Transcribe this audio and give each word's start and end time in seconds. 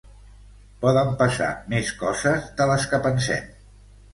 Poden 0.85 1.11
passar 1.19 1.49
més 1.75 1.91
coses 2.01 2.49
de 2.63 2.69
les 2.73 2.89
que 2.95 3.05
pensem. 3.05 3.53